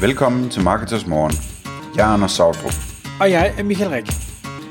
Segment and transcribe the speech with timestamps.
[0.00, 1.32] Velkommen til Marketers Morgen.
[1.96, 2.72] Jeg er Anders Sautrup.
[3.20, 4.06] Og jeg er Michael Rik.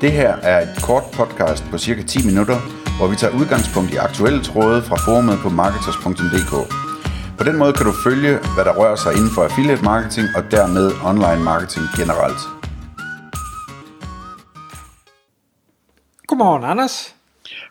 [0.02, 2.58] Det her er et kort podcast på cirka 10 minutter,
[2.98, 6.54] hvor vi tager udgangspunkt i aktuelle tråde fra forumet på marketers.dk.
[7.38, 10.44] På den måde kan du følge, hvad der rører sig inden for affiliate marketing og
[10.52, 12.42] dermed online marketing generelt.
[16.28, 17.16] Godmorgen, Anders.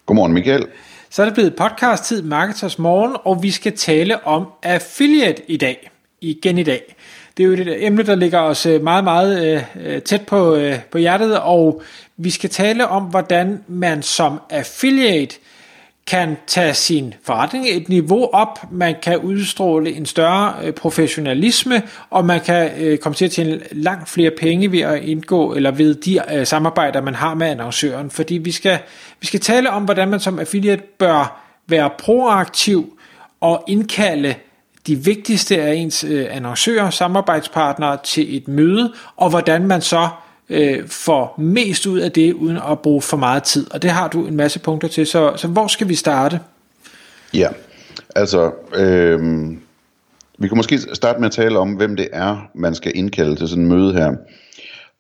[0.07, 0.67] Godmorgen Michael.
[1.11, 5.91] Så er det blevet podcast-tid Marketers Morgen, og vi skal tale om affiliate i dag.
[6.21, 6.97] Igen i dag.
[7.37, 10.55] Det er jo et emne, der ligger os øh, meget, meget øh, øh, tæt på,
[10.55, 11.83] øh, på hjertet, og
[12.17, 15.37] vi skal tale om, hvordan man som affiliate
[16.07, 22.25] kan tage sin forretning et niveau op, man kan udstråle en større øh, professionalisme, og
[22.25, 25.95] man kan øh, komme til at tjene langt flere penge ved at indgå, eller ved
[25.95, 28.11] de øh, samarbejder, man har med annoncøren.
[28.11, 28.79] Fordi vi skal,
[29.21, 32.99] vi skal tale om, hvordan man som affiliate bør være proaktiv
[33.41, 34.35] og indkalde
[34.87, 40.09] de vigtigste af ens øh, annoncører, samarbejdspartnere til et møde, og hvordan man så
[40.51, 43.67] øh, får mest ud af det, uden at bruge for meget tid.
[43.75, 46.41] Og det har du en masse punkter til, så, så hvor skal vi starte?
[47.35, 47.49] Ja,
[48.17, 49.51] altså, øh,
[50.39, 53.49] vi kan måske starte med at tale om, hvem det er, man skal indkalde til
[53.49, 54.13] sådan et møde her.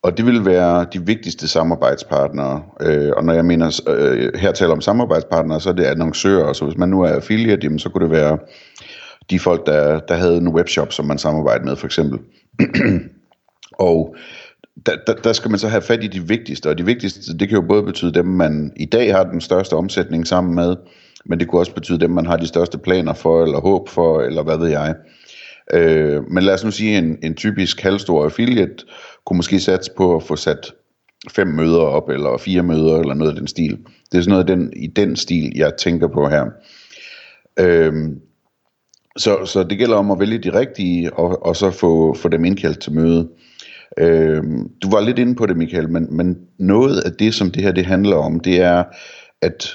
[0.03, 2.63] Og det vil være de vigtigste samarbejdspartnere.
[2.81, 6.53] Øh, og når jeg mener øh, her taler om samarbejdspartnere, så er det annoncører.
[6.53, 8.39] Så hvis man nu er affiliate, jamen, så kunne det være
[9.31, 12.19] de folk, der, der havde en webshop, som man samarbejdede med for eksempel.
[13.79, 14.17] og
[14.87, 17.49] der, der, der skal man så have fat i de vigtigste, og de vigtigste, det
[17.49, 20.77] kan jo både betyde dem, man i dag har den største omsætning sammen med,
[21.27, 24.21] men det kunne også betyde dem, man har de største planer for, eller håb for,
[24.21, 24.95] eller hvad ved jeg.
[25.75, 28.85] Øh, men lad os nu sige, en, en typisk halvstor affiliate
[29.27, 30.73] kunne måske satse på at få sat
[31.31, 33.79] fem møder op, eller fire møder, eller noget af den stil.
[34.13, 36.45] Det er sådan noget den, i den stil, jeg tænker på her.
[37.61, 37.93] Øh,
[39.17, 42.45] så, så det gælder om at vælge de rigtige, og, og så få, få dem
[42.45, 43.29] indkaldt til møde.
[43.99, 44.43] Øh,
[44.83, 47.73] du var lidt inde på det, Michael, men, men noget af det, som det her
[47.73, 48.85] det handler om, det er
[49.43, 49.69] at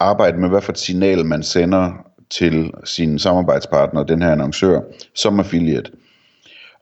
[0.00, 1.92] arbejde med, hvad for et signal man sender
[2.30, 4.80] til sin samarbejdspartner, den her annoncør,
[5.14, 5.92] som affiliate.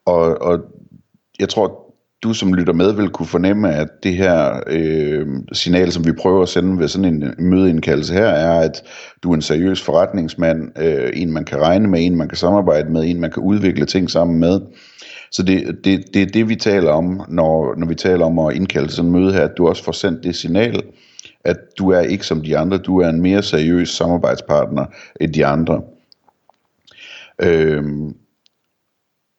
[0.06, 0.60] Og, og
[1.40, 1.87] jeg tror,
[2.22, 6.42] du som lytter med vil kunne fornemme, at det her øh, signal, som vi prøver
[6.42, 8.82] at sende ved sådan en mødeindkaldelse her, er, at
[9.22, 12.92] du er en seriøs forretningsmand, øh, en man kan regne med, en man kan samarbejde
[12.92, 14.60] med, en man kan udvikle ting sammen med.
[15.30, 18.56] Så det, det, det er det, vi taler om, når, når vi taler om at
[18.56, 20.82] indkalde sådan en møde her, at du også får sendt det signal,
[21.44, 24.84] at du er ikke som de andre, du er en mere seriøs samarbejdspartner
[25.20, 25.82] end de andre.
[27.42, 27.84] Øh,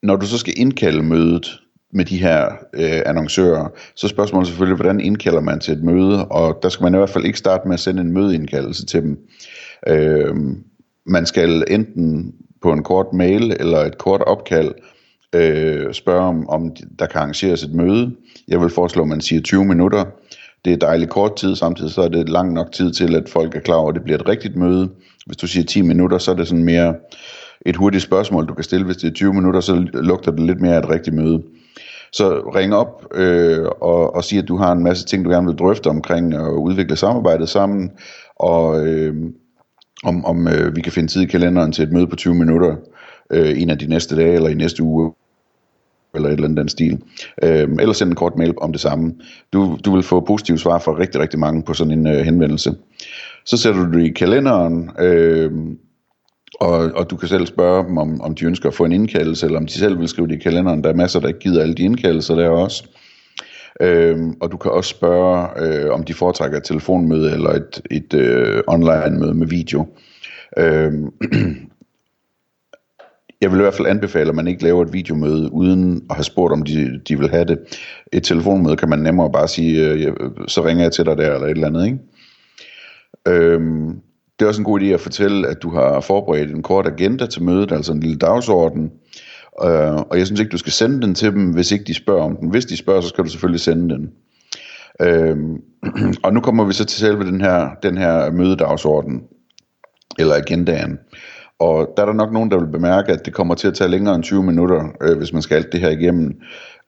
[0.03, 1.59] når du så skal indkalde mødet,
[1.93, 6.27] med de her øh, annoncører, så er spørgsmålet selvfølgelig, hvordan indkalder man til et møde,
[6.27, 9.01] og der skal man i hvert fald ikke starte med at sende en mødeindkaldelse til
[9.01, 9.17] dem.
[9.87, 10.35] Øh,
[11.05, 14.71] man skal enten på en kort mail eller et kort opkald
[15.35, 18.15] øh, spørge om, om der kan arrangeres et møde.
[18.47, 20.05] Jeg vil foreslå, at man siger 20 minutter.
[20.65, 23.55] Det er dejligt kort tid, samtidig så er det lang nok tid til, at folk
[23.55, 24.89] er klar over, at det bliver et rigtigt møde.
[25.25, 26.95] Hvis du siger 10 minutter, så er det sådan mere
[27.65, 28.85] et hurtigt spørgsmål, du kan stille.
[28.85, 31.43] Hvis det er 20 minutter, så lugter det lidt mere af et rigtigt møde.
[32.11, 35.47] Så ring op øh, og, og sig, at du har en masse ting, du gerne
[35.47, 37.91] vil drøfte omkring og udvikle samarbejdet sammen,
[38.35, 39.15] og øh,
[40.03, 42.75] om, om øh, vi kan finde tid i kalenderen til et møde på 20 minutter
[43.31, 45.13] øh, en af de næste dage, eller i næste uge,
[46.15, 47.01] eller et eller andet den stil.
[47.43, 49.13] Øh, eller send en kort mail om det samme.
[49.53, 52.75] Du, du vil få positive svar fra rigtig, rigtig mange på sådan en øh, henvendelse.
[53.45, 55.51] Så sætter du det i kalenderen, øh,
[56.55, 59.45] og, og du kan selv spørge dem, om, om de ønsker at få en indkaldelse,
[59.45, 60.83] eller om de selv vil skrive det i kalenderen.
[60.83, 62.83] Der er masser, der ikke gider alle de indkaldelser der også.
[63.81, 68.13] Øhm, og du kan også spørge, øh, om de foretrækker et telefonmøde eller et, et
[68.13, 69.87] øh, online-møde med video.
[70.57, 71.09] Øhm,
[73.41, 76.23] jeg vil i hvert fald anbefale, at man ikke laver et videomøde, uden at have
[76.23, 77.59] spurgt, om de, de vil have det.
[78.13, 80.13] Et telefonmøde kan man nemmere bare sige, øh,
[80.47, 81.99] så ringer jeg til dig der, eller et eller andet, ikke?
[83.27, 84.01] Øhm,
[84.39, 87.25] det er også en god idé at fortælle, at du har forberedt en kort agenda
[87.25, 88.91] til mødet, altså en lille dagsorden.
[89.63, 92.23] Øh, og jeg synes ikke, du skal sende den til dem, hvis ikke de spørger
[92.23, 92.49] om den.
[92.49, 94.11] Hvis de spørger, så skal du selvfølgelig sende den.
[95.01, 95.37] Øh,
[96.23, 99.21] og nu kommer vi så til selve den her, den her mødedagsorden,
[100.19, 100.99] eller agendaen.
[101.59, 103.89] Og der er der nok nogen, der vil bemærke, at det kommer til at tage
[103.89, 106.41] længere end 20 minutter, øh, hvis man skal alt det her igennem.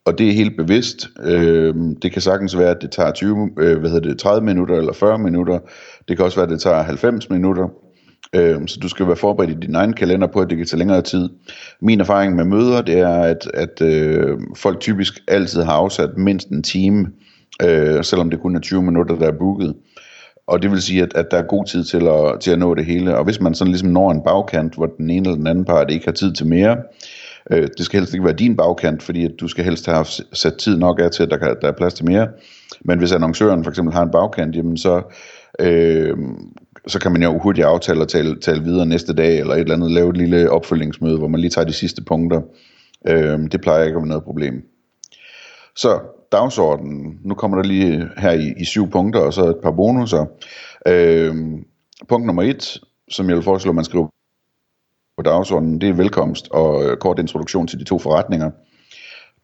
[0.05, 1.09] Og det er helt bevidst.
[1.23, 4.75] Øh, det kan sagtens være, at det tager 20, øh, hvad hedder det, 30 minutter
[4.75, 5.59] eller 40 minutter.
[6.07, 7.67] Det kan også være, at det tager 90 minutter.
[8.35, 10.77] Øh, så du skal være forberedt i din egen kalender på, at det kan tage
[10.79, 11.29] længere tid.
[11.81, 16.47] Min erfaring med møder, det er, at, at øh, folk typisk altid har afsat mindst
[16.47, 17.07] en time,
[17.63, 19.75] øh, selvom det kun er 20 minutter, der er booket.
[20.47, 22.75] Og det vil sige, at, at der er god tid til at, til at nå
[22.75, 23.17] det hele.
[23.17, 25.91] Og hvis man sådan ligesom når en bagkant, hvor den ene eller den anden part
[25.91, 27.20] ikke har tid til mere, Øh,
[27.51, 30.53] Øh, det skal helst ikke være din bagkant, fordi at du skal helst have sat
[30.57, 32.27] tid nok af til, at der, kan, der er plads til mere.
[32.81, 35.01] Men hvis annoncøren for eksempel har en bagkant, jamen så,
[35.59, 36.17] øh,
[36.87, 39.75] så kan man jo hurtigt aftale og tale, tale videre næste dag, eller et eller
[39.75, 42.41] andet, lave et lille opfølgningsmøde, hvor man lige tager de sidste punkter.
[43.07, 44.63] Øh, det plejer ikke at være noget problem.
[45.75, 45.99] Så
[46.31, 50.25] dagsordenen, nu kommer der lige her i, i syv punkter, og så et par bonusser.
[50.87, 51.35] Øh,
[52.09, 52.79] punkt nummer et,
[53.09, 54.07] som jeg vil foreslå, at man skriver
[55.21, 58.49] på dagsordenen, det er velkomst og øh, kort introduktion til de to forretninger.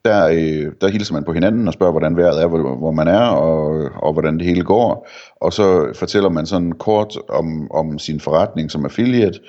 [0.06, 3.07] Der, øh, der hilser man på hinanden og spørger, hvordan vejret er, hvor, hvor man
[3.07, 5.07] er, og, og hvordan det hele går.
[5.41, 9.39] Og så fortæller man sådan kort om, om sin forretning som affiliate.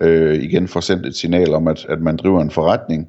[0.00, 3.08] Øh, igen får sendt et signal om, at, at man driver en forretning.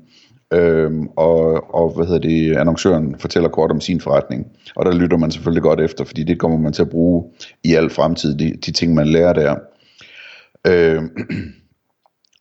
[0.53, 4.47] Øhm, og, og hvad hedder det, annoncøren fortæller kort om sin forretning.
[4.75, 7.23] Og der lytter man selvfølgelig godt efter, fordi det kommer man til at bruge
[7.63, 9.55] i al fremtid, de, de ting man lærer der.
[10.67, 11.09] Øhm,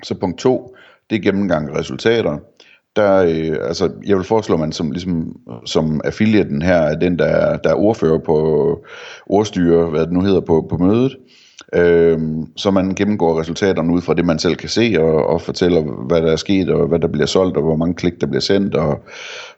[0.03, 0.77] så punkt to,
[1.11, 2.39] det er gennemgang af resultater.
[2.97, 5.37] Der, øh, altså, jeg vil foreslå, at man som, ligesom,
[5.67, 8.37] som affiliaten her er den, der, der er ordfører på
[9.27, 11.17] ordstyre, hvad det nu hedder, på, på mødet.
[11.75, 12.19] Øh,
[12.57, 16.23] så man gennemgår resultaterne ud fra det, man selv kan se, og, og fortæller, hvad
[16.23, 18.75] der er sket, og hvad der bliver solgt, og hvor mange klik, der bliver sendt,
[18.75, 19.05] og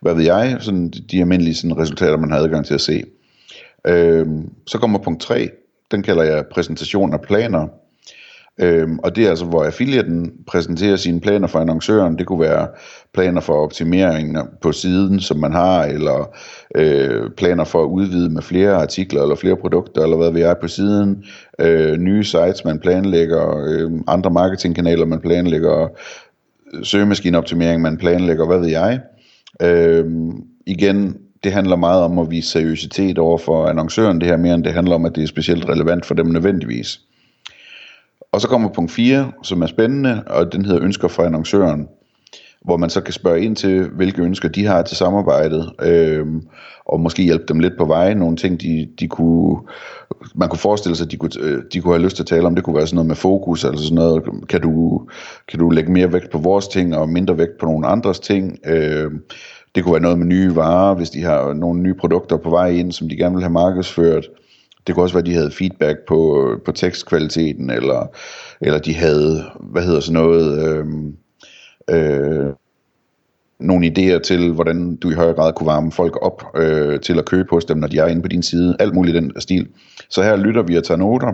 [0.01, 3.03] hvad ved jeg, sådan de almindelige sådan, resultater, man har adgang til at se.
[3.87, 4.27] Øh,
[4.67, 5.49] så kommer punkt 3,
[5.91, 7.69] den kalder jeg præsentation af planer.
[8.61, 12.19] Øhm, og det er altså, hvor affiliaten præsenterer sine planer for annoncøren.
[12.19, 12.69] Det kunne være
[13.15, 16.37] planer for optimering på siden, som man har, eller
[16.75, 20.55] øh, planer for at udvide med flere artikler, eller flere produkter, eller hvad vi er
[20.55, 21.25] på siden.
[21.59, 25.89] Øh, nye sites, man planlægger, øh, andre marketingkanaler, man planlægger,
[26.83, 29.01] søgemaskineoptimering, man planlægger, hvad ved jeg.
[29.63, 30.05] Øh,
[30.67, 34.65] igen, det handler meget om at vise seriøsitet over for annoncøren, det her mere end
[34.65, 37.01] det handler om, at det er specielt relevant for dem nødvendigvis.
[38.33, 41.89] Og så kommer punkt 4, som er spændende, og den hedder ønsker fra annoncøren,
[42.65, 46.27] hvor man så kan spørge ind til, hvilke ønsker de har til samarbejdet, øh,
[46.85, 48.15] og måske hjælpe dem lidt på vej.
[48.15, 49.57] Nogle ting, de, de kunne,
[50.35, 52.47] man kunne forestille sig, at de kunne, øh, de kunne have lyst til at tale
[52.47, 55.07] om, det kunne være sådan noget med fokus, altså sådan noget, kan du,
[55.49, 58.59] kan du lægge mere vægt på vores ting, og mindre vægt på nogle andres ting.
[58.67, 59.11] Øh,
[59.75, 62.69] det kunne være noget med nye varer, hvis de har nogle nye produkter på vej
[62.69, 64.27] ind, som de gerne vil have markedsført.
[64.87, 68.07] Det kunne også være, at de havde feedback på, på tekstkvaliteten, eller,
[68.61, 70.87] eller de havde, hvad hedder sådan noget, øh,
[71.91, 72.53] øh,
[73.61, 77.25] nogle idéer til, hvordan du i højere grad kunne varme folk op øh, til at
[77.25, 78.77] købe hos dem, når de er inde på din side.
[78.79, 79.69] Alt muligt i den stil.
[80.11, 81.33] Så her lytter vi og tager noter.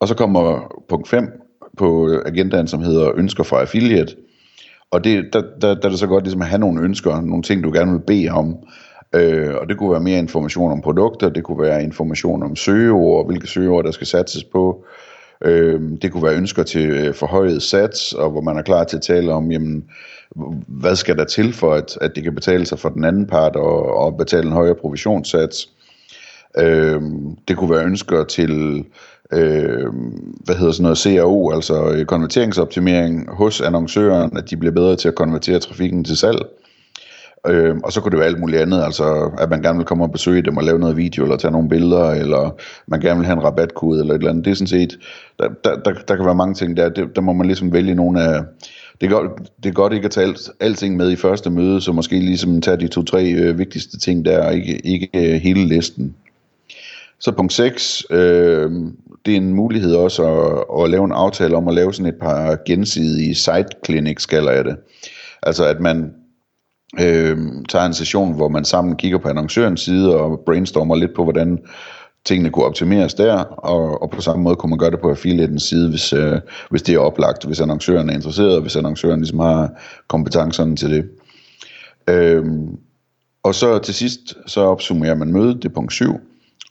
[0.00, 1.28] Og så kommer punkt 5
[1.78, 4.16] på agendaen, som hedder ønsker fra affiliate.
[4.90, 7.42] Og det, der, der, der er det så godt ligesom at have nogle ønsker, nogle
[7.42, 8.56] ting, du gerne vil bede om.
[9.14, 13.26] Øh, og det kunne være mere information om produkter, det kunne være information om søgeord,
[13.26, 14.84] hvilke søgeord der skal satses på.
[15.44, 18.96] Øh, det kunne være ønsker til øh, forhøjet sats, og hvor man er klar til
[18.96, 19.84] at tale om, jamen,
[20.66, 23.56] hvad skal der til for, at, at det kan betale sig for den anden part
[23.56, 25.68] og, og betale en højere provisionssats.
[26.58, 27.02] Øh,
[27.48, 28.84] det kunne være ønsker til
[29.32, 29.86] øh,
[30.44, 35.14] hvad hedder sådan noget CRO, altså konverteringsoptimering hos annoncøren, at de bliver bedre til at
[35.14, 36.40] konvertere trafikken til salg.
[37.46, 40.04] Øh, og så kunne det være alt muligt andet, altså at man gerne vil komme
[40.04, 42.56] og besøge dem og lave noget video, eller tage nogle billeder, eller
[42.86, 44.44] man gerne vil have en rabatkode, eller et eller andet.
[44.44, 44.98] Det er sådan set,
[45.38, 47.94] der, der, der, der kan være mange ting der, det, der må man ligesom vælge
[47.94, 48.42] nogle af,
[49.00, 49.30] det er, godt,
[49.62, 52.60] det er godt ikke at tage alt, alting med i første møde, så måske ligesom
[52.60, 56.14] tage de to-tre øh, vigtigste ting der, og ikke, ikke øh, hele listen.
[57.18, 58.70] Så punkt 6, øh,
[59.26, 62.20] det er en mulighed også at, at lave en aftale om at lave sådan et
[62.20, 64.76] par gensidige site clinics, kalder jeg det.
[65.42, 66.12] Altså at man
[67.00, 71.22] øh, tager en session, hvor man sammen kigger på annoncørens side og brainstormer lidt på,
[71.22, 71.58] hvordan
[72.24, 75.62] tingene kunne optimeres der, og, og på samme måde kunne man gøre det på affiliatens
[75.62, 79.38] side, hvis, øh, hvis det er oplagt, hvis annoncøren er interesseret, og hvis annoncøren ligesom
[79.38, 79.70] har
[80.08, 81.10] kompetencerne til det.
[82.08, 82.44] Øh,
[83.42, 86.20] og så til sidst, så opsummerer man mødet, det er punkt 7,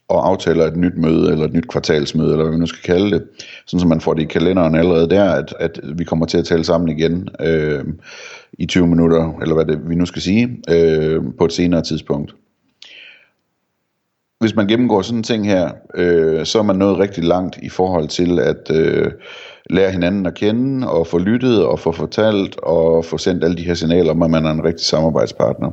[0.08, 3.10] og aftaler et nyt møde, eller et nyt kvartalsmøde, eller hvad vi nu skal kalde
[3.10, 3.24] det,
[3.66, 6.44] sådan så man får det i kalenderen allerede der, at, at vi kommer til at
[6.44, 7.84] tale sammen igen øh,
[8.58, 12.34] i 20 minutter, eller hvad det vi nu skal sige, øh, på et senere tidspunkt.
[14.40, 17.68] Hvis man gennemgår sådan en ting her, øh, så er man nået rigtig langt i
[17.68, 19.12] forhold til at øh,
[19.70, 23.62] lære hinanden at kende, og få lyttet, og få fortalt, og få sendt alle de
[23.62, 25.70] her signaler om, at man er en rigtig samarbejdspartner.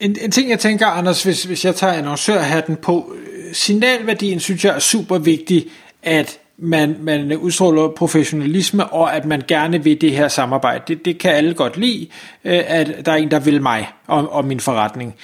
[0.00, 4.64] En, en ting jeg tænker, Anders, hvis, hvis jeg tager annoncørhatten på, øh, signalværdien synes
[4.64, 5.66] jeg er super vigtig,
[6.02, 10.84] at man, man udstråler professionalisme, og at man gerne vil det her samarbejde.
[10.88, 12.06] Det, det kan alle godt lide,
[12.44, 15.14] øh, at der er en, der vil mig og, og min forretning.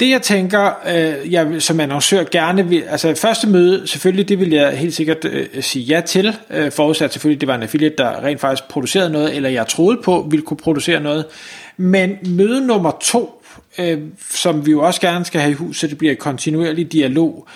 [0.00, 4.50] Det jeg tænker, øh, jeg som annoncør gerne vil, altså første møde, selvfølgelig det vil
[4.50, 8.24] jeg helt sikkert øh, sige ja til, øh, forudsat selvfølgelig, det var en affiliate, der
[8.24, 11.24] rent faktisk producerede noget, eller jeg troede på, ville kunne producere noget.
[11.76, 13.42] Men møde nummer to,
[13.78, 13.98] øh,
[14.30, 17.48] som vi jo også gerne skal have i hus, så det bliver kontinuerlig dialog,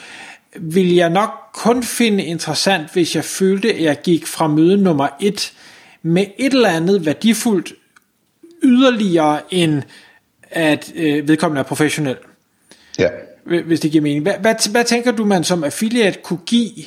[0.56, 5.08] vil jeg nok kun finde interessant, hvis jeg følte, at jeg gik fra møde nummer
[5.20, 5.52] et
[6.02, 7.72] med et eller andet værdifuldt
[8.62, 9.82] yderligere end
[10.50, 12.16] at øh, vedkommende er professionel.
[12.98, 13.08] Ja.
[13.66, 14.22] Hvis det giver mening.
[14.22, 16.78] Hvad, hvad, hvad tænker du, man som affiliate kunne give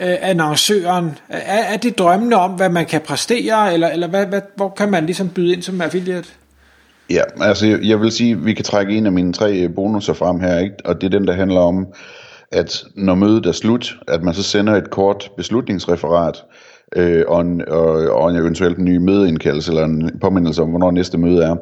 [0.00, 1.18] øh, annoncøren?
[1.28, 4.90] Er, er det drømmende om, hvad man kan præstere, eller, eller hvad, hvad, hvor kan
[4.90, 6.28] man ligesom byde ind som affiliate?
[7.10, 10.40] Ja, altså jeg, jeg vil sige, vi kan trække en af mine tre bonusser frem
[10.40, 10.74] her, ikke?
[10.84, 11.86] og det er den, der handler om,
[12.52, 16.44] at når mødet er slut, at man så sender et kort beslutningsreferat,
[16.96, 20.90] øh, og, en, og, og en eventuelt en ny mødeindkaldelse, eller en påmindelse om, hvornår
[20.90, 21.56] næste møde er.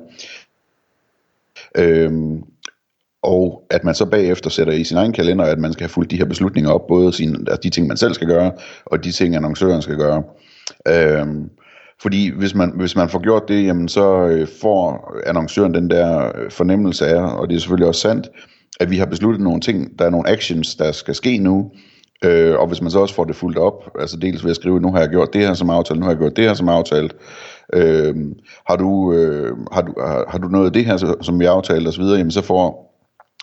[1.76, 2.42] Øhm,
[3.22, 6.10] og at man så bagefter sætter i sin egen kalender, at man skal have fulgt
[6.10, 8.52] de her beslutninger op, både sine, altså de ting, man selv skal gøre,
[8.84, 10.22] og de ting, annoncøren skal gøre.
[10.88, 11.50] Øhm,
[12.02, 16.32] fordi hvis man, hvis man får gjort det, jamen så øh, får annoncøren den der
[16.38, 18.28] øh, fornemmelse af, og det er selvfølgelig også sandt,
[18.80, 21.70] at vi har besluttet nogle ting, der er nogle actions, der skal ske nu,
[22.24, 24.80] øh, og hvis man så også får det fuldt op, altså dels ved at skrive,
[24.80, 26.68] nu har jeg gjort det her som aftalt, nu har jeg gjort det her som
[26.68, 27.16] aftalt,
[27.72, 28.14] øh,
[28.68, 31.88] har, du, øh, har, du, har, har du noget af det her, som vi aftalte
[31.88, 32.88] osv., jamen så får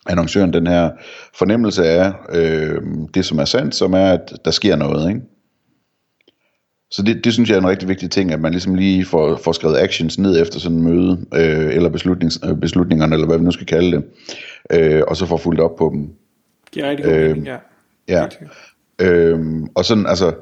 [0.09, 0.89] annoncøren den her
[1.37, 2.81] fornemmelse af øh,
[3.13, 5.21] det, som er sandt, som er, at der sker noget, ikke?
[6.95, 9.35] Så det, det synes jeg er en rigtig vigtig ting, at man ligesom lige får,
[9.43, 13.37] får skrevet actions ned efter sådan en møde, øh, eller beslutnings, øh, beslutningerne, eller hvad
[13.37, 14.03] vi nu skal kalde det,
[14.71, 16.09] øh, og så får fuldt op på dem.
[16.73, 17.57] Det er rigtig god øh, mening, ja.
[18.07, 18.27] Ja.
[18.99, 20.33] Øhm, og sådan, altså,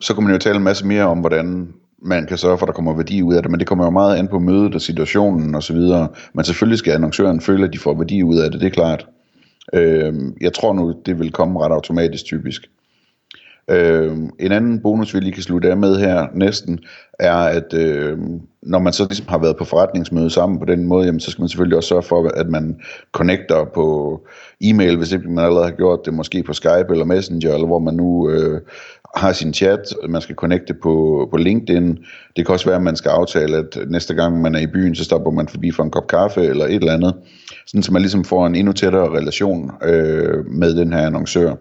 [0.00, 1.68] så kan man jo tale en masse mere om, hvordan
[2.02, 3.90] man kan sørge for, at der kommer værdi ud af det, men det kommer jo
[3.90, 6.08] meget an på mødet og situationen videre.
[6.34, 9.06] Men selvfølgelig skal annoncøren føle, at de får værdi ud af det, det er klart.
[9.74, 12.70] Øhm, jeg tror nu, det vil komme ret automatisk typisk.
[13.70, 16.78] Øh, en anden bonus, vi lige kan slutte af med her næsten,
[17.18, 18.18] er, at øh,
[18.62, 21.42] når man så ligesom har været på forretningsmøde sammen på den måde, jamen, så skal
[21.42, 22.76] man selvfølgelig også sørge for, at man
[23.12, 24.20] connecter på
[24.60, 27.78] e-mail, hvis ikke man allerede har gjort det, måske på Skype eller Messenger, eller hvor
[27.78, 28.60] man nu øh,
[29.16, 31.98] har sin chat, man skal connecte på, på LinkedIn.
[32.36, 34.94] Det kan også være, at man skal aftale, at næste gang man er i byen,
[34.94, 37.14] så stopper man forbi for en kop kaffe eller et eller andet,
[37.66, 41.54] sådan så man ligesom får en endnu tættere relation øh, med den her annoncør.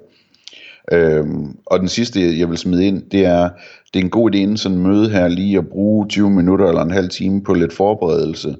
[0.92, 3.50] Øhm, og den sidste, jeg vil smide ind, det er,
[3.94, 6.68] det er en god idé inden sådan en møde her lige at bruge 20 minutter
[6.68, 8.56] eller en halv time på lidt forberedelse.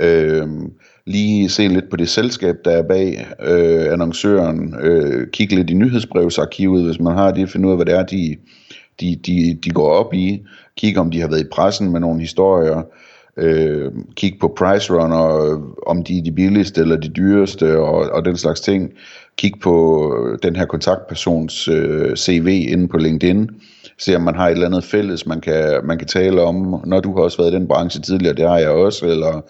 [0.00, 0.72] Øhm,
[1.06, 5.74] lige se lidt på det selskab, der er bag øh, annoncøren, øh, kigge lidt i
[5.74, 8.36] nyhedsbrevsarkivet, hvis man har det, finde ud af, hvad det er, de,
[9.00, 10.42] de, de, de går op i,
[10.76, 12.82] kigge om de har været i pressen med nogle historier,
[13.36, 18.24] øh, kigge på price runner, om de er de billigste eller de dyreste, og, og
[18.24, 18.92] den slags ting
[19.36, 23.50] kigge på den her kontaktpersons øh, CV inde på LinkedIn,
[23.98, 27.00] se om man har et eller andet fælles, man kan, man kan tale om, når
[27.00, 29.40] du har også været i den branche tidligere, det har jeg også, eller,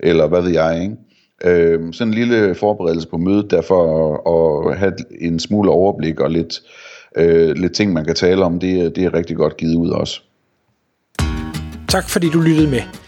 [0.00, 0.96] eller hvad ved jeg, ikke?
[1.44, 3.80] Øh, sådan en lille forberedelse på mødet, derfor
[4.14, 6.60] at, at have en smule overblik og lidt,
[7.16, 10.20] øh, lidt ting, man kan tale om, det, det er rigtig godt givet ud også.
[11.88, 13.07] Tak fordi du lyttede med.